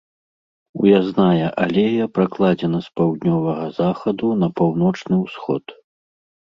Уязная 0.83 1.49
алея 1.65 2.05
пракладзена 2.17 2.79
з 2.89 2.91
паўднёвага 3.01 3.65
захаду 3.83 4.27
на 4.47 4.55
паўночны 4.63 5.15
ўсход. 5.25 5.63